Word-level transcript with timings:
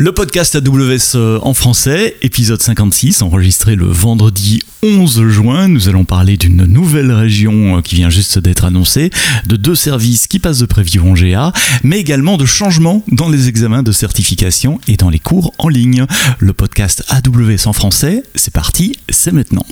Le 0.00 0.12
podcast 0.12 0.54
AWS 0.54 1.16
euh, 1.16 1.40
en 1.42 1.54
français, 1.54 2.16
épisode 2.22 2.62
56, 2.62 3.20
enregistré 3.22 3.74
le 3.74 3.86
vendredi 3.86 4.62
11 4.84 5.26
juin. 5.26 5.66
Nous 5.66 5.88
allons 5.88 6.04
parler 6.04 6.36
d'une 6.36 6.66
nouvelle 6.66 7.10
région 7.10 7.78
euh, 7.78 7.82
qui 7.82 7.96
vient 7.96 8.08
juste 8.08 8.38
d'être 8.38 8.64
annoncée, 8.64 9.10
de 9.46 9.56
deux 9.56 9.74
services 9.74 10.28
qui 10.28 10.38
passent 10.38 10.60
de 10.60 10.66
prévision 10.66 11.10
en 11.10 11.14
GA, 11.14 11.52
mais 11.82 11.98
également 11.98 12.36
de 12.36 12.46
changements 12.46 13.02
dans 13.10 13.28
les 13.28 13.48
examens 13.48 13.82
de 13.82 13.90
certification 13.90 14.80
et 14.86 14.96
dans 14.96 15.10
les 15.10 15.18
cours 15.18 15.52
en 15.58 15.68
ligne. 15.68 16.06
Le 16.38 16.52
podcast 16.52 17.02
AWS 17.08 17.66
en 17.66 17.72
français, 17.72 18.22
c'est 18.36 18.52
parti, 18.52 18.94
c'est 19.08 19.32
maintenant. 19.32 19.66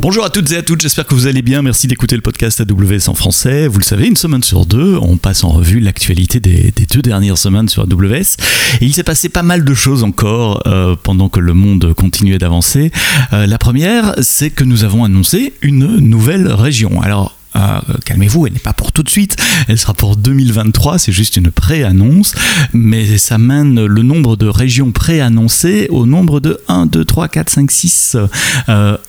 Bonjour 0.00 0.24
à 0.24 0.30
toutes 0.30 0.50
et 0.52 0.56
à 0.56 0.62
toutes, 0.62 0.80
j'espère 0.80 1.04
que 1.04 1.14
vous 1.14 1.26
allez 1.26 1.42
bien. 1.42 1.60
Merci 1.60 1.86
d'écouter 1.86 2.16
le 2.16 2.22
podcast 2.22 2.58
AWS 2.62 3.10
en 3.10 3.14
français. 3.14 3.68
Vous 3.68 3.78
le 3.78 3.84
savez, 3.84 4.06
une 4.06 4.16
semaine 4.16 4.42
sur 4.42 4.64
deux, 4.64 4.96
on 4.96 5.18
passe 5.18 5.44
en 5.44 5.50
revue 5.50 5.78
l'actualité 5.78 6.40
des, 6.40 6.72
deux 6.90 7.02
dernières 7.02 7.36
semaines 7.36 7.68
sur 7.68 7.82
AWS. 7.82 8.38
Et 8.80 8.86
il 8.86 8.94
s'est 8.94 9.02
passé 9.02 9.28
pas 9.28 9.42
mal 9.42 9.62
de 9.62 9.74
choses 9.74 10.02
encore 10.02 10.62
euh, 10.66 10.96
pendant 11.02 11.28
que 11.28 11.38
le 11.38 11.52
monde 11.52 11.92
continuait 11.92 12.38
d'avancer. 12.38 12.90
Euh, 13.34 13.46
la 13.46 13.58
première, 13.58 14.14
c'est 14.22 14.48
que 14.48 14.64
nous 14.64 14.84
avons 14.84 15.04
annoncé 15.04 15.52
une 15.60 15.98
nouvelle 15.98 16.48
région. 16.48 17.02
Alors, 17.02 17.36
euh, 17.60 17.94
calmez-vous, 18.04 18.46
elle 18.46 18.52
n'est 18.54 18.58
pas 18.58 18.72
pour 18.72 18.92
tout 18.92 19.02
de 19.02 19.08
suite, 19.08 19.36
elle 19.68 19.78
sera 19.78 19.94
pour 19.94 20.16
2023, 20.16 20.98
c'est 20.98 21.12
juste 21.12 21.36
une 21.36 21.50
pré-annonce, 21.50 22.34
mais 22.72 23.18
ça 23.18 23.38
mène 23.38 23.84
le 23.84 24.02
nombre 24.02 24.36
de 24.36 24.46
régions 24.46 24.92
pré-annoncées 24.92 25.88
au 25.90 26.06
nombre 26.06 26.40
de 26.40 26.60
1, 26.68 26.86
2, 26.86 27.04
3, 27.04 27.28
4, 27.28 27.50
5, 27.50 27.70
6. 27.70 28.16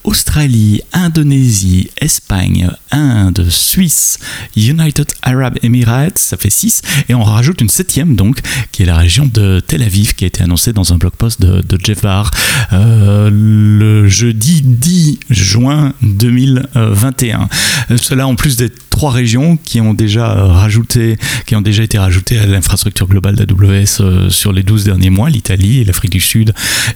Australie, 0.03 0.81
Indonésie, 0.93 1.89
Espagne, 1.99 2.69
Inde, 2.91 3.47
Suisse, 3.49 4.19
United 4.55 5.07
Arab 5.21 5.57
Emirates, 5.61 6.17
ça 6.17 6.37
fait 6.37 6.49
6, 6.49 6.81
et 7.09 7.13
on 7.13 7.23
rajoute 7.23 7.61
une 7.61 7.69
septième 7.69 8.15
donc, 8.15 8.39
qui 8.71 8.83
est 8.83 8.85
la 8.85 8.97
région 8.97 9.29
de 9.31 9.61
Tel 9.65 9.83
Aviv, 9.83 10.15
qui 10.15 10.25
a 10.25 10.27
été 10.27 10.43
annoncée 10.43 10.73
dans 10.73 10.93
un 10.93 10.97
blog 10.97 11.13
post 11.17 11.41
de, 11.41 11.63
Jeff 11.83 12.01
Barr 12.01 12.29
euh, 12.73 13.29
le 13.31 14.07
jeudi 14.07 14.61
10 14.61 15.19
juin 15.29 15.93
2021. 16.01 17.49
Cela 17.95 18.27
en 18.27 18.35
plus 18.41 18.57
des 18.57 18.71
trois 18.71 19.11
régions 19.11 19.55
qui 19.55 19.79
ont 19.81 19.93
déjà 19.93 20.31
euh, 20.31 20.47
rajouté, 20.47 21.15
qui 21.45 21.55
ont 21.55 21.61
déjà 21.61 21.83
été 21.83 21.99
rajoutées 21.99 22.39
à 22.39 22.47
l'infrastructure 22.47 23.07
globale 23.07 23.35
d'AWS 23.35 23.99
euh, 23.99 24.29
sur 24.31 24.51
les 24.51 24.63
12 24.63 24.83
derniers 24.85 25.11
mois, 25.11 25.29
l'Italie, 25.29 25.83
l'Afrique 25.83 26.09
du 26.09 26.19
Sud 26.19 26.51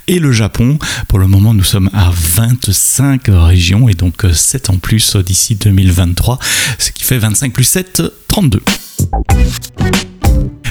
et 0.08 0.18
le 0.18 0.32
Japon. 0.32 0.80
Pour 1.08 1.20
le 1.20 1.28
moment, 1.28 1.54
nous 1.54 1.64
sommes 1.64 1.92
à 1.94 2.12
25 2.12 3.26
régions 3.28 3.88
et 3.88 3.94
donc 3.94 4.26
7 4.34 4.72
en 4.72 4.78
plus 4.78 5.18
d'ici 5.18 5.54
2023, 5.54 6.40
ce 6.80 6.90
qui 6.90 7.04
fait 7.04 7.20
25 7.20 7.54
plus 7.54 7.64
7, 7.64 8.02
32. 8.28 8.64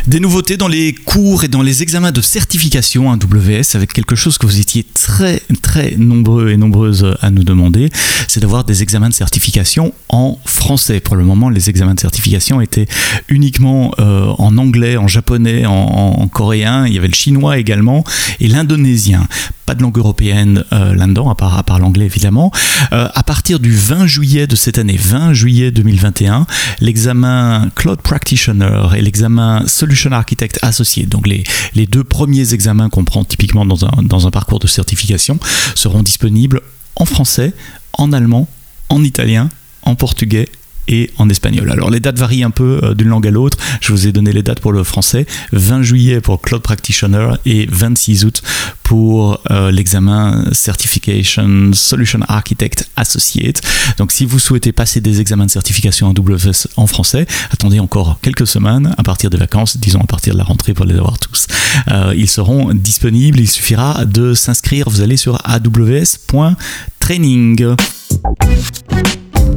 Des 0.06 0.20
nouveautés 0.20 0.58
dans 0.58 0.68
les 0.68 0.92
cours 0.92 1.44
et 1.44 1.48
dans 1.48 1.62
les 1.62 1.82
examens 1.82 2.12
de 2.12 2.20
certification 2.20 3.10
AWS 3.10 3.74
avec 3.74 3.94
quelque 3.94 4.14
chose 4.14 4.36
que 4.36 4.44
vous 4.44 4.60
étiez 4.60 4.84
très 4.84 5.40
très 5.62 5.94
nombreux 5.96 6.50
et 6.50 6.58
nombreuses 6.58 7.16
à 7.22 7.30
nous 7.30 7.42
demander, 7.42 7.88
c'est 8.28 8.40
d'avoir 8.40 8.64
des 8.64 8.82
examens 8.82 9.08
de 9.08 9.14
certification 9.14 9.94
en 10.10 10.38
français. 10.44 11.00
Pour 11.00 11.16
le 11.16 11.24
moment, 11.24 11.48
les 11.48 11.70
examens 11.70 11.94
de 11.94 12.00
certification 12.00 12.60
étaient 12.60 12.86
uniquement 13.28 13.92
euh, 13.98 14.26
en 14.36 14.58
anglais, 14.58 14.98
en 14.98 15.08
japonais, 15.08 15.64
en, 15.64 16.28
coréen, 16.28 16.86
il 16.86 16.92
y 16.92 16.98
avait 16.98 17.08
le 17.08 17.14
chinois 17.14 17.56
également 17.56 18.04
et 18.40 18.48
l'indonésien 18.48 19.26
pas 19.66 19.74
de 19.74 19.82
langue 19.82 19.98
européenne 19.98 20.64
euh, 20.72 20.94
là-dedans, 20.94 21.30
à 21.30 21.34
part, 21.34 21.78
l'anglais 21.78 22.06
évidemment. 22.06 22.50
Euh, 22.92 23.08
à 23.12 23.22
partir 23.22 23.60
du 23.60 23.74
20 23.74 24.06
juillet 24.06 24.46
de 24.46 24.56
cette 24.56 24.78
année, 24.78 24.96
20 24.98 25.32
juillet 25.32 25.70
2021, 25.70 26.46
l'examen 26.80 27.70
Cloud 27.74 28.00
Practitioner 28.00 28.88
et 28.96 29.00
l'examen 29.00 29.64
Solution 29.66 30.12
Architect 30.12 30.58
Associé, 30.62 31.06
donc 31.06 31.26
les, 31.26 31.44
les 31.74 31.86
deux 31.86 32.04
premiers 32.04 32.54
examens 32.54 32.88
qu'on 32.88 33.04
prend 33.04 33.24
typiquement 33.24 33.64
dans 33.64 33.84
un, 33.84 34.02
dans 34.02 34.26
un 34.26 34.30
parcours 34.30 34.58
de 34.58 34.66
certification, 34.66 35.38
seront 35.74 36.02
disponibles 36.02 36.60
en 36.96 37.04
français, 37.04 37.54
en 37.94 38.12
allemand, 38.12 38.48
en 38.88 39.02
italien, 39.02 39.48
en 39.82 39.94
portugais 39.94 40.48
et 40.88 41.10
en 41.18 41.28
espagnol. 41.28 41.70
Alors 41.70 41.90
les 41.90 42.00
dates 42.00 42.18
varient 42.18 42.44
un 42.44 42.50
peu 42.50 42.80
euh, 42.82 42.94
d'une 42.94 43.08
langue 43.08 43.26
à 43.26 43.30
l'autre. 43.30 43.58
Je 43.80 43.92
vous 43.92 44.06
ai 44.06 44.12
donné 44.12 44.32
les 44.32 44.42
dates 44.42 44.60
pour 44.60 44.72
le 44.72 44.84
français. 44.84 45.26
20 45.52 45.82
juillet 45.82 46.20
pour 46.20 46.40
Cloud 46.40 46.62
Practitioner 46.62 47.30
et 47.46 47.66
26 47.70 48.24
août 48.24 48.42
pour 48.82 49.40
euh, 49.50 49.70
l'examen 49.70 50.44
Certification 50.52 51.72
Solution 51.72 52.20
Architect 52.28 52.88
Associate. 52.96 53.60
Donc 53.98 54.12
si 54.12 54.24
vous 54.24 54.38
souhaitez 54.38 54.72
passer 54.72 55.00
des 55.00 55.20
examens 55.20 55.46
de 55.46 55.50
certification 55.50 56.10
AWS 56.10 56.68
en 56.76 56.86
français, 56.86 57.26
attendez 57.50 57.80
encore 57.80 58.18
quelques 58.22 58.46
semaines 58.46 58.94
à 58.98 59.02
partir 59.02 59.30
des 59.30 59.38
vacances, 59.38 59.78
disons 59.78 60.00
à 60.00 60.06
partir 60.06 60.34
de 60.34 60.38
la 60.38 60.44
rentrée 60.44 60.74
pour 60.74 60.84
les 60.84 60.94
avoir 60.94 61.18
tous. 61.18 61.46
Euh, 61.90 62.14
ils 62.16 62.28
seront 62.28 62.72
disponibles, 62.74 63.40
il 63.40 63.48
suffira 63.48 64.04
de 64.04 64.34
s'inscrire, 64.34 64.88
vous 64.88 65.00
allez 65.00 65.16
sur 65.16 65.40
aws.training. 65.44 67.74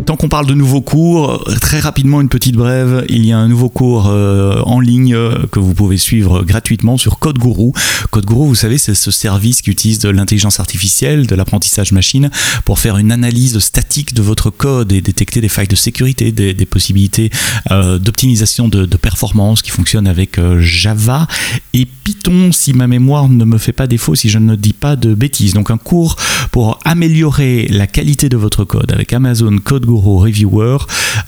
Tant 0.06 0.16
qu'on 0.16 0.30
parle 0.30 0.46
de 0.46 0.54
nouveaux 0.54 0.82
cours, 0.82 1.44
très 1.62 1.80
rapidement 1.80 2.22
une 2.22 2.30
petite 2.30 2.56
brève, 2.56 3.06
il 3.10 3.26
y 3.26 3.32
a 3.32 3.38
un 3.38 3.48
nouveau 3.48 3.70
cours 3.70 4.08
euh, 4.08 4.62
en 4.66 4.80
ligne 4.80 5.14
euh, 5.14 5.46
que 5.52 5.60
vous 5.60 5.74
pouvez 5.74 5.98
suivre 5.98 6.44
gratuitement 6.44 6.98
sur 6.98 7.20
Code 7.20 7.38
Guru. 7.38 7.72
Code 8.12 8.26
Guru, 8.26 8.48
vous 8.48 8.56
savez, 8.56 8.78
c'est 8.78 8.96
ce 8.96 9.12
service 9.12 9.62
qui 9.62 9.70
utilise 9.70 10.00
de 10.00 10.10
l'intelligence 10.10 10.60
artificielle, 10.60 11.28
de 11.28 11.36
l'apprentissage 11.36 11.92
machine 11.92 12.30
pour 12.64 12.80
faire 12.80 12.98
une 12.98 13.12
analyse 13.12 13.60
statique 13.60 14.14
de 14.14 14.22
votre 14.22 14.50
code 14.50 14.92
et 14.92 15.02
détecter 15.02 15.42
des 15.42 15.50
failles 15.50 15.68
de 15.68 15.76
sécurité, 15.76 16.32
des, 16.32 16.54
possibilités 16.66 17.30
euh, 17.72 17.98
d'optimisation 18.00 18.68
de, 18.68 18.86
performance 18.98 19.62
qui 19.62 19.72
fonctionnent 19.72 20.08
avec 20.08 20.40
Java 20.60 21.28
et 21.74 21.86
Python, 21.86 22.52
si 22.52 22.74
ma 22.74 22.88
mémoire 22.88 23.30
ne 23.30 23.46
me 23.46 23.58
fait 23.58 23.74
pas 23.74 23.88
défaut, 23.88 24.16
si 24.16 24.30
je 24.30 24.40
ne 24.40 24.56
dis 24.56 24.74
pas 24.74 24.96
de 24.96 25.14
bêtises. 25.14 25.54
Donc 25.54 25.72
un 25.72 25.78
cours 25.78 26.16
pour 26.52 26.80
améliorer 26.86 27.68
la 27.70 27.88
qualité 27.88 28.30
de 28.30 28.38
votre 28.38 28.64
code 28.64 28.92
avec 28.92 29.14
Amazon 29.14 29.58
Code 29.64 29.87
Reviewer. 29.96 30.78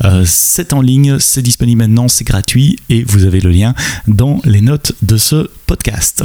Euh, 0.03 0.23
c'est 0.25 0.73
en 0.73 0.81
ligne, 0.81 1.19
c'est 1.19 1.41
disponible 1.41 1.79
maintenant, 1.79 2.07
c'est 2.07 2.25
gratuit 2.25 2.77
et 2.89 3.03
vous 3.03 3.25
avez 3.25 3.39
le 3.39 3.51
lien 3.51 3.73
dans 4.07 4.41
les 4.45 4.61
notes 4.61 4.93
de 5.01 5.17
ce 5.17 5.49
podcast. 5.65 6.23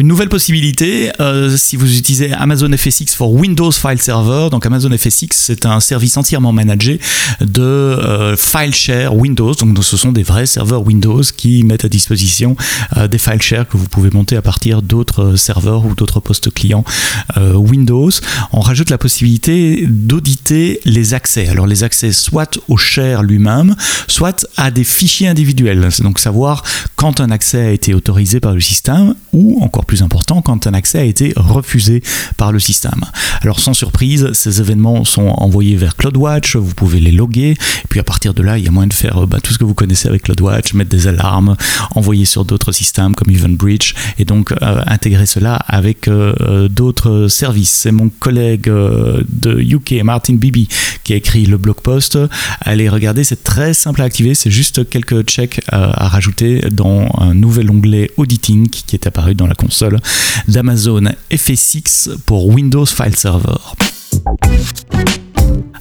Une 0.00 0.06
nouvelle 0.06 0.30
possibilité, 0.30 1.10
euh, 1.20 1.54
si 1.56 1.76
vous 1.76 1.98
utilisez 1.98 2.32
Amazon 2.32 2.70
FSX 2.74 3.14
for 3.14 3.32
Windows 3.32 3.70
File 3.70 4.00
Server, 4.00 4.48
donc 4.50 4.64
Amazon 4.64 4.96
FSX 4.96 5.28
c'est 5.32 5.66
un 5.66 5.78
service 5.80 6.16
entièrement 6.16 6.52
managé 6.52 7.00
de 7.42 7.60
euh, 7.60 8.34
file 8.34 8.74
share 8.74 9.14
Windows, 9.14 9.54
donc 9.54 9.76
ce 9.84 9.96
sont 9.98 10.12
des 10.12 10.22
vrais 10.22 10.46
serveurs 10.46 10.86
Windows 10.86 11.20
qui 11.36 11.64
mettent 11.64 11.84
à 11.84 11.90
disposition 11.90 12.56
euh, 12.96 13.08
des 13.08 13.18
file 13.18 13.42
share 13.42 13.68
que 13.68 13.76
vous 13.76 13.88
pouvez 13.88 14.10
monter 14.10 14.36
à 14.36 14.42
partir 14.42 14.80
d'autres 14.80 15.36
serveurs 15.36 15.84
ou 15.84 15.94
d'autres 15.94 16.20
postes 16.20 16.50
clients 16.50 16.84
Windows. 17.36 18.10
On 18.52 18.60
rajoute 18.60 18.90
la 18.90 18.98
possibilité 18.98 19.86
d'auditer 19.86 20.80
les 20.84 21.14
accès. 21.14 21.48
Alors 21.48 21.66
les 21.66 21.84
accès 21.84 22.12
soit 22.12 22.58
au 22.68 22.76
share 22.76 23.22
lui-même, 23.22 23.76
soit 24.08 24.46
à 24.56 24.70
des 24.70 24.84
fichiers 24.84 25.28
individuels. 25.28 25.88
Donc 26.00 26.18
savoir 26.18 26.62
quand 26.96 27.20
un 27.20 27.30
accès 27.30 27.60
a 27.60 27.70
été 27.70 27.94
autorisé 27.94 28.40
par 28.40 28.54
le 28.54 28.60
système 28.60 29.14
ou 29.32 29.59
encore 29.60 29.84
plus 29.84 30.02
important 30.02 30.42
quand 30.42 30.66
un 30.66 30.74
accès 30.74 30.98
a 30.98 31.04
été 31.04 31.32
refusé 31.36 32.02
par 32.36 32.52
le 32.52 32.58
système. 32.58 33.04
Alors 33.42 33.60
sans 33.60 33.74
surprise, 33.74 34.32
ces 34.32 34.60
événements 34.60 35.04
sont 35.04 35.28
envoyés 35.28 35.76
vers 35.76 35.96
CloudWatch, 35.96 36.56
vous 36.56 36.74
pouvez 36.74 37.00
les 37.00 37.12
loguer, 37.12 37.50
et 37.50 37.88
puis 37.88 38.00
à 38.00 38.04
partir 38.04 38.34
de 38.34 38.42
là, 38.42 38.58
il 38.58 38.64
y 38.64 38.68
a 38.68 38.70
moyen 38.70 38.88
de 38.88 38.94
faire 38.94 39.26
bah, 39.26 39.38
tout 39.42 39.52
ce 39.52 39.58
que 39.58 39.64
vous 39.64 39.74
connaissez 39.74 40.08
avec 40.08 40.22
CloudWatch, 40.22 40.74
mettre 40.74 40.90
des 40.90 41.06
alarmes, 41.06 41.56
envoyer 41.94 42.24
sur 42.24 42.44
d'autres 42.44 42.72
systèmes 42.72 43.14
comme 43.14 43.32
EventBridge, 43.32 43.94
et 44.18 44.24
donc 44.24 44.52
euh, 44.52 44.82
intégrer 44.86 45.26
cela 45.26 45.54
avec 45.54 46.08
euh, 46.08 46.34
euh, 46.40 46.68
d'autres 46.68 47.28
services. 47.28 47.70
C'est 47.70 47.92
mon 47.92 48.08
collègue 48.08 48.66
de 48.66 49.60
UK, 49.60 50.02
Martin 50.04 50.34
Bibi, 50.34 50.68
qui 51.04 51.12
a 51.12 51.16
écrit 51.16 51.46
le 51.46 51.56
blog 51.56 51.76
post. 51.76 52.18
Allez 52.60 52.88
regarder, 52.88 53.24
c'est 53.24 53.42
très 53.44 53.74
simple 53.74 54.02
à 54.02 54.04
activer, 54.04 54.34
c'est 54.34 54.50
juste 54.50 54.88
quelques 54.88 55.22
checks 55.22 55.60
à 55.68 56.08
rajouter 56.08 56.60
dans 56.70 57.08
un 57.18 57.34
nouvel 57.34 57.70
onglet 57.70 58.10
Auditing 58.16 58.68
qui 58.68 58.96
est 58.96 59.06
apparu 59.06 59.34
dans 59.34 59.46
la 59.50 59.56
console 59.56 59.98
d'Amazon 60.48 61.02
FSX 61.30 62.10
pour 62.24 62.46
Windows 62.46 62.86
File 62.86 63.16
Server. 63.16 63.58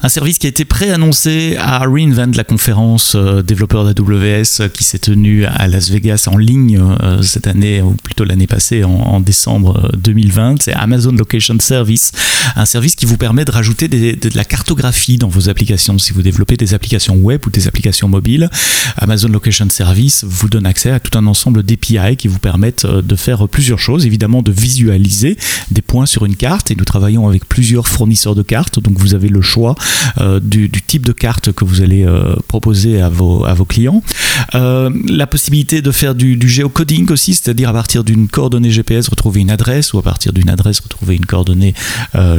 Un 0.02 0.08
service 0.08 0.38
qui 0.38 0.48
a 0.48 0.50
été 0.50 0.64
préannoncé 0.64 1.58
à 1.60 1.80
reInvent, 1.80 2.38
la 2.38 2.46
conférence 2.46 3.16
euh, 3.16 3.42
développeur 3.42 3.84
d'AWS 3.84 4.62
euh, 4.62 4.70
qui 4.70 4.86
s'est 4.86 5.00
tenue 5.00 5.44
à 5.44 5.68
Las 5.68 5.90
Vegas 5.90 6.30
en 6.32 6.38
ligne 6.38 6.80
euh, 6.80 7.22
cette 7.22 7.48
année, 7.48 7.82
ou 7.82 7.92
plutôt 8.02 8.24
l'année 8.24 8.48
passée, 8.48 8.86
en, 8.86 9.20
décembre 9.20 9.92
2020. 9.98 10.62
C'est 10.62 10.74
Amazon 10.74 11.12
Location 11.12 11.58
Service, 11.60 12.14
un 12.56 12.64
service 12.64 12.96
qui 12.96 13.06
vous 13.06 13.18
permet 13.18 13.44
de 13.44 13.52
rajouter 13.52 13.90
de, 13.90 14.30
la 14.36 14.46
cartographie 14.46 15.18
dans 15.18 15.28
vos 15.28 15.50
applications. 15.50 15.98
Si 15.98 16.14
vous 16.14 16.22
développez 16.22 16.56
des 16.56 16.74
applications 16.74 17.16
web 17.16 17.46
ou 17.46 17.50
des 17.50 17.68
applications 17.68 18.08
mobiles, 18.08 18.50
Amazon 18.98 19.28
Location 19.28 19.70
Service 19.70 20.24
vous 20.26 20.48
donne 20.48 20.66
accès 20.66 20.92
à 20.92 21.02
tout 21.02 21.18
un 21.18 21.28
ensemble 21.28 21.62
d'API 21.62 22.16
qui 22.18 22.30
vous 22.30 22.40
permettent 22.40 22.86
de 22.86 23.16
faire 23.18 23.50
plusieurs 23.50 23.80
choses. 23.80 24.06
Évidemment, 24.06 24.42
de 24.42 24.52
visualiser 24.52 25.38
des 25.72 25.82
points 25.82 26.06
sur 26.06 26.24
une 26.24 26.38
carte, 26.38 26.72
et 26.72 26.76
nous 26.76 26.86
travaillons 26.86 27.28
avec 27.28 27.48
plusieurs 27.50 27.90
fournisseurs 27.90 28.36
de 28.36 28.44
cartes, 28.44 28.80
donc 28.80 28.98
vous 28.98 29.14
avez 29.14 29.28
le 29.28 29.42
choix 29.42 29.76
euh, 30.20 30.40
du, 30.40 30.70
type 30.70 31.06
de 31.06 31.12
carte 31.12 31.52
que 31.52 31.66
vous 31.66 31.82
allez 31.82 32.06
euh, 32.06 32.36
proposer 32.48 33.02
à 33.02 33.10
vos, 33.10 33.46
à 33.46 33.54
vos 33.54 33.66
clients. 33.66 34.02
Euh, 34.56 34.90
la 35.08 35.28
possibilité 35.28 35.82
de 35.82 35.92
faire 35.92 36.16
du, 36.16 36.38
géocoding 36.48 37.12
aussi, 37.12 37.34
c'est-à-dire 37.34 37.70
à 37.70 37.74
partir 37.74 38.04
d'une 38.04 38.28
coordonnée 38.28 38.72
GPS 38.72 39.08
retrouver 39.08 39.42
une 39.42 39.52
adresse 39.52 39.94
ou 39.94 40.00
à 40.00 40.04
partir 40.04 40.34
d'une 40.34 40.50
adresse 40.50 40.80
retrouver 40.80 41.16
une 41.16 41.26
coordonnée 41.26 41.74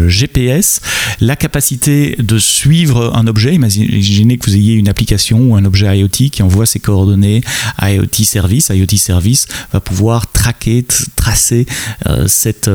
GPS. 0.07 0.81
La 1.21 1.37
capacité 1.37 2.17
de 2.19 2.39
suivre 2.39 3.13
un 3.15 3.27
objet, 3.27 3.55
imaginez 3.55 4.39
que 4.39 4.47
vous 4.47 4.57
ayez 4.57 4.75
une 4.75 4.89
application 4.89 5.41
ou 5.41 5.57
un 5.57 5.65
objet 5.65 5.99
IoT 5.99 6.31
qui 6.31 6.43
envoie 6.43 6.67
ses 6.67 6.81
coordonnées 6.81 7.43
à 7.79 7.93
IoT 7.93 8.25
Service. 8.25 8.71
IoT 8.71 8.97
Service 8.97 9.47
va 9.73 9.81
pouvoir 9.81 10.31
traquer, 10.33 10.85
tracer 11.17 11.67
cet 12.27 12.69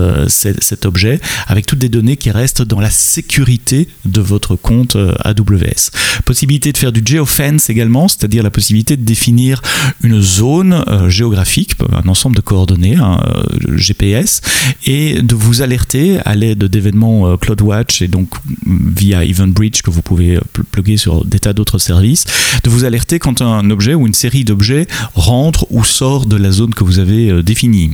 objet 0.85 1.19
avec 1.47 1.65
toutes 1.65 1.81
les 1.81 1.89
données 1.89 2.17
qui 2.17 2.31
restent 2.31 2.61
dans 2.61 2.79
la 2.79 2.89
sécurité 2.89 3.87
de 4.05 4.21
votre 4.21 4.55
compte 4.65 4.95
euh, 4.95 5.13
AWS. 5.23 5.91
Possibilité 6.25 6.71
de 6.71 6.77
faire 6.77 6.91
du 6.91 7.03
geofence 7.05 7.69
également, 7.69 8.07
c'est-à-dire 8.07 8.41
la 8.41 8.49
possibilité 8.49 8.97
de 8.97 9.03
définir 9.03 9.61
une 10.01 10.21
zone 10.21 10.83
euh, 10.87 11.07
géographique, 11.07 11.73
un 11.93 12.09
ensemble 12.09 12.35
de 12.35 12.41
coordonnées, 12.41 12.95
un 12.95 13.19
euh, 13.19 13.77
GPS, 13.77 14.41
et 14.87 15.21
de 15.21 15.35
vous 15.35 15.61
alerter 15.61 16.17
à 16.25 16.33
l'aide 16.33 16.63
d'événements 16.63 17.37
CloudWatch 17.37 18.01
et 18.01 18.07
donc 18.07 18.29
via 18.65 19.23
EventBridge 19.23 19.83
que 19.83 19.91
vous 19.91 20.01
pouvez 20.01 20.39
plugger 20.71 20.97
sur 20.97 21.23
des 21.23 21.39
tas 21.39 21.53
d'autres 21.53 21.77
services, 21.77 22.25
de 22.63 22.69
vous 22.71 22.85
alerter 22.85 23.19
quand 23.19 23.41
un 23.41 23.69
objet 23.69 23.93
ou 23.93 24.07
une 24.07 24.15
série 24.15 24.43
d'objets 24.43 24.87
rentre 25.13 25.67
ou 25.69 25.83
sort 25.83 26.25
de 26.25 26.37
la 26.37 26.51
zone 26.51 26.73
que 26.73 26.83
vous 26.83 26.97
avez 26.97 27.43
définie. 27.43 27.91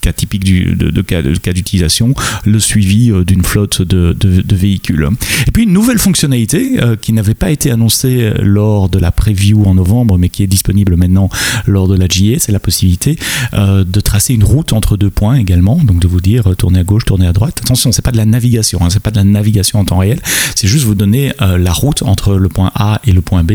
Cas 0.00 0.12
typique 0.12 0.44
du, 0.44 0.76
de, 0.76 1.02
cas, 1.02 1.22
d'utilisation, 1.22 2.14
le 2.44 2.60
suivi 2.60 3.10
d'une 3.26 3.42
flotte 3.42 3.82
de 3.82 4.54
véhicules. 4.54 5.08
Et 5.48 5.50
puis 5.50 5.64
une 5.64 5.72
nouvelle 5.72 5.95
fonctionnalité 5.98 6.80
euh, 6.82 6.96
qui 6.96 7.12
n'avait 7.12 7.34
pas 7.34 7.50
été 7.50 7.70
annoncée 7.70 8.22
euh, 8.22 8.34
lors 8.42 8.88
de 8.88 8.98
la 8.98 9.12
preview 9.12 9.64
en 9.64 9.74
novembre, 9.74 10.18
mais 10.18 10.28
qui 10.28 10.42
est 10.42 10.46
disponible 10.46 10.96
maintenant 10.96 11.28
lors 11.66 11.88
de 11.88 11.96
la 11.96 12.06
GA, 12.06 12.38
c'est 12.38 12.52
la 12.52 12.60
possibilité 12.60 13.18
euh, 13.54 13.84
de 13.84 14.00
tracer 14.00 14.34
une 14.34 14.44
route 14.44 14.72
entre 14.72 14.96
deux 14.96 15.10
points 15.10 15.36
également, 15.36 15.76
donc 15.76 16.00
de 16.00 16.08
vous 16.08 16.20
dire 16.20 16.54
tournez 16.56 16.80
à 16.80 16.84
gauche, 16.84 17.04
tournez 17.04 17.26
à 17.26 17.32
droite. 17.32 17.60
Attention, 17.62 17.92
c'est 17.92 18.02
pas 18.02 18.12
de 18.12 18.16
la 18.16 18.26
navigation, 18.26 18.80
hein, 18.82 18.90
c'est 18.90 19.02
pas 19.02 19.10
de 19.10 19.16
la 19.16 19.24
navigation 19.24 19.78
en 19.80 19.84
temps 19.84 19.98
réel, 19.98 20.20
c'est 20.54 20.68
juste 20.68 20.84
vous 20.84 20.94
donner 20.94 21.32
la 21.40 21.72
route 21.72 22.02
entre 22.02 22.34
le 22.34 22.48
point 22.48 22.70
A 22.74 23.00
et 23.04 23.12
le 23.12 23.20
point 23.20 23.44
B 23.44 23.52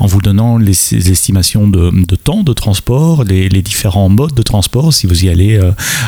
en 0.00 0.06
vous 0.06 0.20
donnant 0.20 0.58
les, 0.58 1.10
estimations 1.10 1.68
de, 1.68 2.16
temps 2.16 2.42
de 2.42 2.52
transport, 2.52 3.24
les, 3.24 3.48
différents 3.62 4.08
modes 4.08 4.34
de 4.34 4.42
transport, 4.42 4.92
si 4.92 5.06
vous 5.06 5.24
y 5.24 5.28
allez 5.28 5.60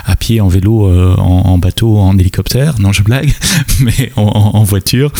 à 0.04 0.16
pied, 0.16 0.40
en 0.40 0.48
vélo, 0.48 0.88
en, 1.18 1.58
bateau, 1.58 1.98
en 1.98 2.18
hélicoptère, 2.18 2.80
non 2.80 2.92
je 2.92 3.02
blague, 3.02 3.32
mais 3.80 4.12
en 4.16 4.62
voiture. 4.64 5.12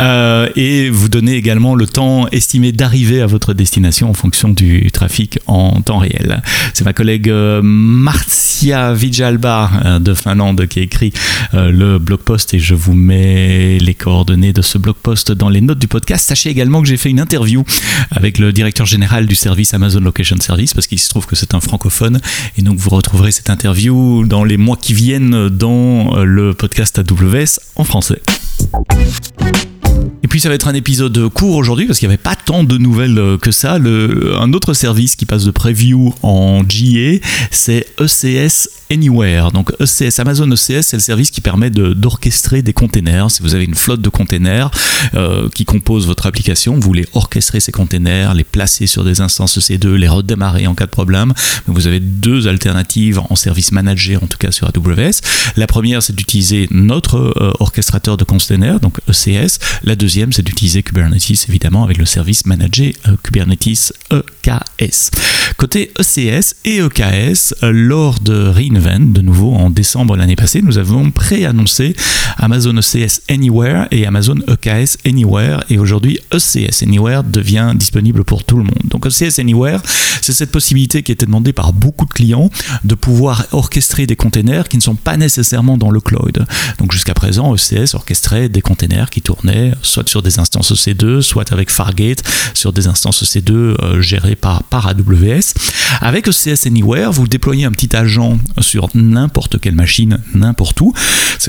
Euh, 0.00 0.11
et 0.56 0.90
vous 0.90 1.08
donnez 1.08 1.34
également 1.34 1.74
le 1.74 1.86
temps 1.86 2.26
estimé 2.28 2.72
d'arriver 2.72 3.20
à 3.20 3.26
votre 3.26 3.54
destination 3.54 4.10
en 4.10 4.14
fonction 4.14 4.48
du 4.48 4.90
trafic 4.90 5.38
en 5.46 5.80
temps 5.82 5.98
réel. 5.98 6.42
C'est 6.74 6.84
ma 6.84 6.92
collègue 6.92 7.28
euh, 7.28 7.60
Marcia 7.62 8.92
Vijalba 8.92 9.70
euh, 9.84 9.98
de 9.98 10.14
Finlande 10.14 10.66
qui 10.66 10.80
a 10.80 10.82
écrit 10.82 11.12
le 11.52 11.98
blog 11.98 12.20
post 12.20 12.54
et 12.54 12.58
je 12.58 12.74
vous 12.74 12.94
mets 12.94 13.78
les 13.78 13.94
coordonnées 13.94 14.52
de 14.52 14.62
ce 14.62 14.78
blog 14.78 14.96
post 15.02 15.32
dans 15.32 15.48
les 15.48 15.60
notes 15.60 15.78
du 15.78 15.88
podcast. 15.88 16.26
Sachez 16.26 16.50
également 16.50 16.80
que 16.82 16.88
j'ai 16.88 16.96
fait 16.96 17.10
une 17.10 17.20
interview 17.20 17.64
avec 18.10 18.38
le 18.38 18.52
directeur 18.52 18.86
général 18.86 19.26
du 19.26 19.34
service 19.34 19.74
Amazon 19.74 20.00
Location 20.00 20.36
Service 20.40 20.74
parce 20.74 20.86
qu'il 20.86 20.98
se 20.98 21.08
trouve 21.08 21.26
que 21.26 21.36
c'est 21.36 21.54
un 21.54 21.60
francophone 21.60 22.20
et 22.56 22.62
donc 22.62 22.78
vous 22.78 22.90
retrouverez 22.90 23.32
cette 23.32 23.50
interview 23.50 24.24
dans 24.26 24.44
les 24.44 24.56
mois 24.56 24.76
qui 24.76 24.94
viennent 24.94 25.48
dans 25.48 26.22
le 26.24 26.54
podcast 26.54 26.98
AWS 26.98 27.60
en 27.76 27.84
français. 27.84 28.22
Et 30.22 30.28
puis 30.28 30.40
ça 30.40 30.48
va 30.48 30.54
être 30.54 30.68
un 30.68 30.74
épisode 30.74 31.28
court 31.28 31.56
aujourd'hui 31.56 31.86
parce 31.86 31.98
qu'il 31.98 32.08
n'y 32.08 32.14
avait 32.14 32.22
pas 32.22 32.36
tant 32.36 32.64
de 32.64 32.78
nouvelles 32.78 33.18
euh, 33.18 33.38
que 33.38 33.50
ça. 33.50 33.74
Un 33.74 34.52
autre 34.52 34.72
service 34.72 35.16
qui 35.16 35.26
passe 35.26 35.44
de 35.44 35.50
preview 35.50 36.14
en 36.22 36.62
GA, 36.62 37.18
c'est 37.50 37.86
ECS 38.00 38.68
Anywhere. 38.92 39.52
Donc 39.52 39.72
ECS, 39.80 40.20
Amazon 40.20 40.50
ECS, 40.50 40.82
c'est 40.82 40.96
le 40.96 41.00
service 41.00 41.30
qui 41.30 41.40
permet 41.40 41.70
d'orchestrer 41.70 42.62
des 42.62 42.72
containers. 42.72 43.30
Si 43.30 43.42
vous 43.42 43.54
avez 43.54 43.64
une 43.64 43.74
flotte 43.74 44.02
de 44.02 44.08
containers 44.08 44.70
euh, 45.14 45.48
qui 45.54 45.64
composent 45.64 46.06
votre 46.06 46.26
application, 46.26 46.74
vous 46.74 46.80
voulez 46.80 47.06
orchestrer 47.14 47.60
ces 47.60 47.72
containers, 47.72 48.34
les 48.34 48.44
placer 48.44 48.86
sur 48.86 49.02
des 49.02 49.20
instances 49.20 49.58
EC2, 49.58 49.94
les 49.94 50.08
redémarrer 50.08 50.66
en 50.66 50.74
cas 50.74 50.86
de 50.86 50.90
problème. 50.90 51.32
Vous 51.66 51.86
avez 51.86 52.00
deux 52.00 52.48
alternatives 52.48 53.20
en 53.30 53.34
service 53.34 53.72
manager, 53.72 54.22
en 54.22 54.26
tout 54.26 54.38
cas 54.38 54.50
sur 54.50 54.68
AWS. 54.68 55.20
La 55.56 55.66
première, 55.66 56.02
c'est 56.02 56.14
d'utiliser 56.14 56.68
notre 56.70 57.16
euh, 57.16 57.52
orchestrateur 57.60 58.16
de 58.16 58.24
containers, 58.24 58.78
donc 58.80 58.98
ECS. 59.08 59.58
La 59.84 59.96
deuxième, 59.96 60.32
c'est 60.32 60.42
d'utiliser 60.42 60.84
Kubernetes, 60.84 61.48
évidemment, 61.48 61.82
avec 61.82 61.98
le 61.98 62.04
service 62.04 62.46
manager 62.46 62.92
euh, 63.08 63.16
Kubernetes 63.22 63.92
EKS. 64.12 65.10
Côté 65.56 65.90
ECS 65.98 66.54
et 66.64 66.80
EKS, 66.80 67.54
lors 67.62 68.20
de 68.20 68.46
Reinvent, 68.46 69.12
de 69.12 69.20
nouveau 69.20 69.52
en 69.52 69.70
décembre 69.70 70.16
l'année 70.16 70.36
passée, 70.36 70.62
nous 70.62 70.78
avons 70.78 71.10
préannoncé 71.10 71.96
Amazon 72.38 72.76
ECS 72.76 73.22
Anywhere 73.28 73.88
et 73.90 74.06
Amazon 74.06 74.36
EKS 74.48 74.98
Anywhere. 75.04 75.64
Et 75.68 75.78
aujourd'hui, 75.78 76.20
ECS 76.32 76.82
Anywhere 76.82 77.24
devient 77.24 77.72
disponible 77.74 78.22
pour 78.22 78.44
tout 78.44 78.58
le 78.58 78.64
monde. 78.64 78.82
Donc 78.84 79.06
ECS 79.06 79.40
Anywhere, 79.40 79.80
c'est 80.20 80.32
cette 80.32 80.52
possibilité 80.52 81.02
qui 81.02 81.10
était 81.10 81.26
demandée 81.26 81.52
par 81.52 81.72
beaucoup 81.72 82.06
de 82.06 82.12
clients 82.12 82.50
de 82.84 82.94
pouvoir 82.94 83.46
orchestrer 83.50 84.06
des 84.06 84.16
containers 84.16 84.68
qui 84.68 84.76
ne 84.76 84.82
sont 84.82 84.94
pas 84.94 85.16
nécessairement 85.16 85.76
dans 85.76 85.90
le 85.90 86.00
cloud. 86.00 86.46
Donc 86.78 86.92
jusqu'à 86.92 87.14
présent, 87.14 87.52
ECS 87.54 87.94
orchestrait 87.94 88.48
des 88.48 88.60
containers 88.60 89.10
qui 89.10 89.22
tournaient 89.22 89.71
soit 89.82 90.08
sur 90.08 90.22
des 90.22 90.38
instances 90.38 90.72
EC2, 90.72 91.20
soit 91.22 91.52
avec 91.52 91.70
Fargate 91.70 92.22
sur 92.54 92.72
des 92.72 92.86
instances 92.86 93.22
EC2 93.22 93.52
euh, 93.52 94.00
gérées 94.00 94.36
par, 94.36 94.62
par 94.64 94.86
AWS. 94.86 95.54
Avec 96.00 96.28
ECS 96.28 96.66
Anywhere, 96.66 97.12
vous 97.12 97.26
déployez 97.26 97.64
un 97.64 97.72
petit 97.72 97.94
agent 97.96 98.38
sur 98.60 98.88
n'importe 98.94 99.60
quelle 99.60 99.74
machine, 99.74 100.18
n'importe 100.34 100.80
où. 100.80 100.92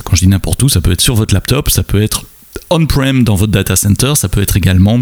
Quand 0.04 0.16
je 0.16 0.22
dis 0.22 0.28
n'importe 0.28 0.64
où, 0.64 0.70
ça 0.70 0.82
peut 0.82 0.92
être 0.92 1.02
sur 1.02 1.16
votre 1.16 1.34
laptop, 1.34 1.70
ça 1.70 1.84
peut 1.84 2.02
être 2.02 2.26
on-prem 2.70 3.24
dans 3.24 3.36
votre 3.36 3.52
data 3.52 3.76
center, 3.76 4.14
ça 4.16 4.30
peut 4.30 4.42
être 4.42 4.58
également 4.58 5.00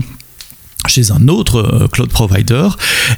chez 0.88 1.12
un 1.12 1.28
autre 1.28 1.58
euh, 1.58 1.88
cloud 1.88 2.10
provider 2.10 2.68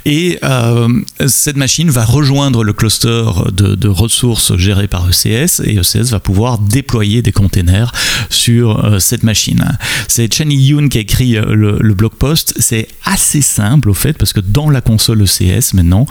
et 0.06 0.39
euh, 0.44 0.88
cette 1.27 1.56
machine 1.56 1.89
va 1.89 2.04
rejoindre 2.06 2.63
le 2.63 2.74
cluster 2.74 3.24
de, 3.51 3.88
ressources 3.88 4.56
géré 4.57 4.88
par 4.88 5.07
ECS 5.07 5.62
et 5.63 5.77
ECS 5.77 6.10
va 6.12 6.19
pouvoir 6.19 6.57
déployer 6.57 7.21
des 7.21 7.31
containers 7.31 7.92
sur 8.30 8.83
euh, 8.83 9.00
cette 9.00 9.24
machine. 9.24 9.77
C'est 10.07 10.33
Chen 10.33 10.51
Yoon 10.51 10.89
qui 10.89 10.98
a 10.98 11.01
écrit 11.01 11.33
le, 11.33 11.94
blog 11.94 12.13
post. 12.13 12.53
C'est 12.60 12.88
assez 13.05 13.41
simple 13.41 13.89
au 13.89 13.93
fait 13.93 14.13
parce 14.13 14.34
que 14.34 14.39
dans 14.39 14.70
la 14.70 14.82
console 14.82 15.22
ECS 15.22 15.74
maintenant, 15.74 16.08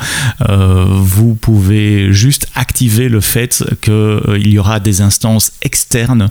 vous 0.48 1.34
pouvez 1.34 2.12
juste 2.12 2.46
activer 2.54 3.08
le 3.08 3.20
fait 3.20 3.64
qu'il 3.80 4.48
y 4.48 4.58
aura 4.58 4.78
des 4.78 5.00
instances 5.00 5.52
externes 5.62 6.30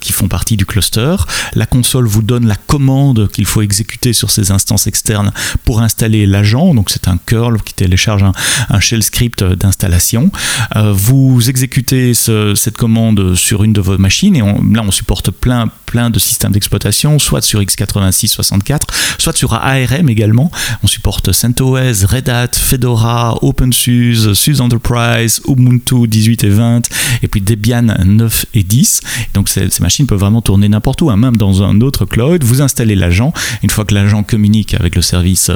qui 0.00 0.12
font 0.12 0.28
partie 0.28 0.56
du 0.56 0.64
cluster. 0.64 1.16
La 1.54 1.66
console 1.66 2.06
vous 2.06 2.22
donne 2.22 2.46
la 2.46 2.56
commande 2.56 3.28
qu'il 3.32 3.46
faut 3.46 3.62
exécuter 3.62 4.12
sur 4.12 4.30
ces 4.30 4.52
instance 4.54 4.86
externe 4.86 5.32
pour 5.64 5.80
installer 5.80 6.26
l'agent. 6.26 6.74
Donc 6.74 6.90
c'est 6.90 7.08
un 7.08 7.18
curl 7.18 7.60
qui 7.62 7.74
télécharge 7.74 8.24
un, 8.24 8.80
shell 8.80 9.02
script 9.02 9.42
d'installation. 9.42 10.30
Euh, 10.76 10.92
vous 10.92 11.48
exécutez 11.48 12.12
cette 12.14 12.76
commande 12.76 13.34
sur 13.34 13.64
une 13.64 13.72
de 13.72 13.80
vos 13.80 13.98
machines 13.98 14.36
et 14.36 14.40
là 14.40 14.82
on 14.82 14.90
supporte 14.90 15.30
plein, 15.30 15.68
plein 15.86 16.10
de 16.10 16.18
systèmes 16.18 16.52
d'exploitation, 16.52 17.18
soit 17.18 17.42
sur 17.42 17.60
x86 17.60 18.28
64, 18.28 18.86
soit 19.18 19.36
sur 19.36 19.54
ARM 19.54 20.08
également. 20.08 20.50
On 20.82 20.86
supporte 20.86 21.32
CentOS, 21.32 22.04
Red 22.06 22.28
Hat, 22.28 22.48
Fedora, 22.54 23.38
OpenSUSE, 23.42 24.32
SUSE 24.34 24.60
Enterprise, 24.60 25.40
Ubuntu 25.48 26.06
18 26.06 26.44
et 26.44 26.48
20, 26.48 26.88
et 27.22 27.28
puis 27.28 27.40
Debian 27.40 27.94
9 28.04 28.46
et 28.54 28.62
10. 28.62 29.00
Donc 29.34 29.48
ces, 29.48 29.68
machines 29.80 30.06
peuvent 30.06 30.18
vraiment 30.18 30.42
tourner 30.42 30.68
n'importe 30.68 31.02
où, 31.02 31.10
hein, 31.10 31.16
même 31.16 31.36
dans 31.36 31.62
un 31.62 31.80
autre 31.80 32.04
cloud. 32.04 32.44
Vous 32.44 32.62
installez 32.62 32.94
l'agent. 32.94 33.32
Une 33.62 33.70
fois 33.70 33.84
que 33.84 33.94
l'agent 33.94 34.22
communique 34.22 34.43
avec 34.78 34.96
le 34.96 35.02
service 35.02 35.50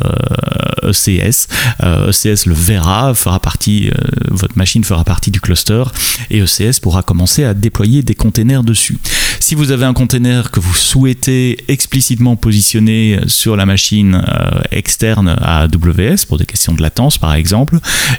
ECS. 0.82 1.48
Euh, 1.82 2.10
ECS 2.10 2.46
e 2.46 2.48
le 2.48 2.54
verra, 2.54 3.14
fera 3.14 3.40
partie, 3.40 3.88
euh, 3.88 3.92
votre 4.30 4.56
machine 4.56 4.84
fera 4.84 5.04
partie 5.04 5.30
du 5.30 5.40
cluster 5.40 5.84
et 6.30 6.40
ECS 6.40 6.80
pourra 6.80 7.02
commencer 7.02 7.44
à 7.44 7.54
déployer 7.54 8.02
des 8.02 8.14
containers 8.14 8.62
dessus. 8.62 8.98
Si 9.40 9.54
vous 9.54 9.70
avez 9.70 9.84
un 9.84 9.94
container 9.94 10.50
que 10.50 10.60
vous 10.60 10.74
souhaitez 10.74 11.58
explicitement 11.68 12.36
positionner 12.36 13.20
sur 13.26 13.56
la 13.56 13.66
machine 13.66 14.22
euh, 14.28 14.60
externe 14.70 15.28
à 15.28 15.62
AWS 15.62 16.26
pour 16.26 16.38
des 16.38 16.46
questions 16.46 16.74
de 16.74 16.82
latence 16.82 17.18
par 17.18 17.34
exemple, 17.34 17.78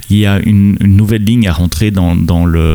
il 0.10 0.18
y 0.18 0.26
a 0.26 0.40
une, 0.40 0.78
nouvelle 0.82 1.24
ligne 1.24 1.48
à 1.48 1.54
rentrer 1.54 1.92
dans, 1.92 2.16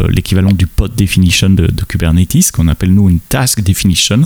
l'équivalent 0.09 0.53
du 0.53 0.67
pod 0.67 0.95
definition 0.95 1.51
de, 1.51 1.69
Kubernetes 1.89 2.51
qu'on 2.53 2.69
appelle 2.69 2.95
nous 2.95 3.09
une 3.09 3.21
task 3.21 3.61
definition, 3.61 4.23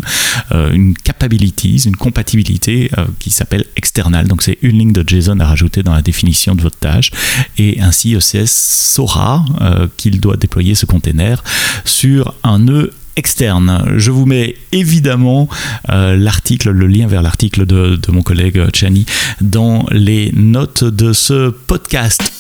euh, 0.53 0.73
une 0.73 0.95
capabilities, 0.95 1.85
une 1.87 1.97
compatibilité 1.97 2.91
euh, 2.99 3.07
qui 3.19 3.31
s'appelle 3.31 3.65
external. 3.77 4.29
Donc 4.29 4.43
c'est 4.43 4.59
une 4.63 4.79
ligne 4.79 4.93
de 4.93 5.05
JSON 5.07 5.41
à 5.41 5.47
rajouter 5.47 5.83
dans 5.83 5.95
la 5.95 6.03
définition 6.03 6.55
de 6.55 6.63
votre 6.63 6.79
tâche 6.79 7.11
et 7.57 7.81
ainsi 7.81 8.15
ECS 8.15 8.47
saura 8.47 9.45
qu'il 9.97 10.21
doit 10.21 10.37
déployer 10.37 10.75
ce 10.75 10.87
container 10.87 11.43
sur 11.85 12.35
un 12.43 12.59
nœud 12.61 12.93
Je 13.97 14.11
vous 14.11 14.27
mets 14.27 14.55
évidemment 14.73 15.49
euh, 15.91 16.17
l'article, 16.17 16.71
le 16.71 16.87
lien 16.87 17.07
vers 17.07 17.23
l'article 17.23 17.67
de, 17.67 17.97
de, 17.97 18.13
mon 18.13 18.23
collègue 18.23 18.65
Chani 18.75 19.07
dans 19.41 19.87
les 19.91 20.31
notes 20.35 20.85
de 20.85 21.13
ce 21.13 21.51
podcast 21.51 22.33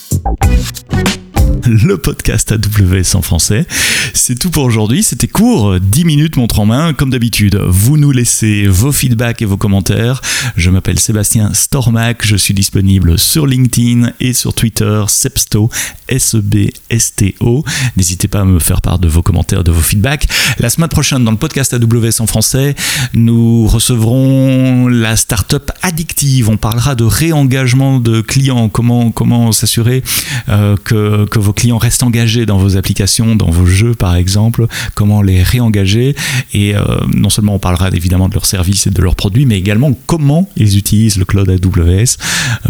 le 1.65 1.99
podcast 1.99 2.53
AWS 2.53 3.17
en 3.17 3.23
français. 3.23 3.67
C'est 4.15 4.39
tout 4.39 4.51
pour 4.51 4.65
aujourd'hui, 4.65 5.03
c'était 5.03 5.29
court, 5.29 5.79
10 5.81 6.05
minutes 6.05 6.37
montre 6.37 6.61
en 6.61 6.67
main, 6.67 6.93
comme 6.93 7.11
d'habitude. 7.11 7.61
Vous 7.67 7.97
nous 7.97 8.11
laissez 8.11 8.67
vos 8.67 8.93
feedbacks 8.93 9.43
et 9.43 9.45
vos 9.45 9.57
commentaires. 9.57 10.21
Je 10.57 10.71
m'appelle 10.71 10.99
Sébastien 10.99 11.53
Stormac, 11.55 12.25
je 12.25 12.37
suis 12.37 12.55
disponible 12.55 13.19
sur 13.19 13.47
LinkedIn 13.47 14.13
et 14.21 14.33
sur 14.33 14.55
Twitter, 14.55 15.05
Sebsto, 15.09 15.71
S-E-B-S-T-O. 16.09 17.65
N'hésitez 17.97 18.29
pas 18.29 18.41
à 18.41 18.45
me 18.45 18.59
faire 18.59 18.81
part 18.81 18.99
de 18.99 19.09
vos 19.09 19.23
commentaires, 19.23 19.65
de 19.65 19.71
vos 19.71 19.81
feedbacks. 19.81 20.27
La 20.59 20.71
semaine 20.71 20.89
prochaine, 20.89 21.25
dans 21.25 21.31
le 21.31 21.37
podcast 21.37 21.75
AWS 21.75 22.21
en 22.21 22.27
français, 22.27 22.75
nous 23.15 23.67
recevrons 23.67 24.89
la 24.89 25.17
startup 25.17 25.71
addictive. 25.83 26.49
On 26.49 26.57
parlera 26.57 26.95
de 26.95 27.05
réengagement 27.05 28.01
de 28.01 28.21
clients, 28.21 28.69
comment, 28.69 29.53
s'assurer 29.53 30.03
euh, 30.49 30.77
que, 30.85 31.38
vos 31.39 31.53
clients 31.53 31.79
restent 31.79 32.03
engagés 32.03 32.47
dans 32.47 32.59
vos 32.59 32.77
applications, 32.77 33.37
dans 33.37 33.51
vos 33.51 33.67
jeux 33.67 33.95
par 33.95 34.17
exemple, 34.17 34.67
comment 34.95 35.23
les 35.23 35.43
réengager. 35.43 36.15
Et 36.53 36.75
euh, 36.75 36.83
non 37.15 37.31
seulement 37.31 37.55
on 37.55 37.59
parlera 37.59 37.89
évidemment 37.91 38.29
de 38.29 38.35
leurs 38.35 38.47
services 38.47 38.87
et 38.87 38.91
de 38.91 39.03
leurs 39.03 39.17
produits, 39.17 39.47
mais 39.47 39.59
également 39.59 39.93
comment 40.07 40.49
ils 40.57 40.77
utilisent 40.77 41.17
le 41.17 41.25
cloud 41.25 41.49
AWS 41.49 42.17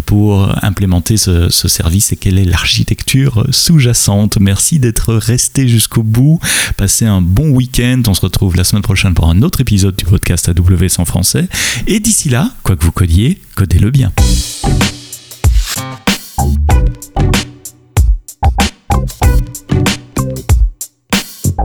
pour 0.06 0.48
implémenter 0.64 1.16
ce, 1.16 1.48
ce 1.48 1.68
service 1.68 2.12
et 2.12 2.16
quelle 2.16 2.38
est 2.38 2.44
l'architecture 2.44 3.46
sous-jacente. 3.50 4.38
Merci 4.40 4.78
d'être 4.78 5.14
resté 5.14 5.68
jusqu'au 5.68 6.02
bout. 6.02 6.38
Passez 6.76 7.06
un 7.06 7.20
bon 7.20 7.50
week-end. 7.50 8.02
On 8.06 8.14
se 8.14 8.20
retrouve 8.20 8.56
la 8.56 8.64
semaine 8.64 8.82
prochaine 8.82 9.14
pour 9.14 9.28
un 9.28 9.42
autre 9.42 9.60
épisode 9.60 9.96
du 9.96 10.04
podcast 10.04 10.48
AWS 10.48 10.98
en 10.98 11.04
français. 11.04 11.48
Et 11.86 12.00
d'ici 12.00 12.28
là, 12.28 12.50
quoi 12.62 12.76
que 12.76 12.84
vous 12.84 12.92
codiez, 12.92 13.40
codez-le 13.54 13.90
bien. 13.90 14.12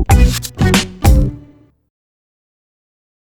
Bye. 0.08 0.53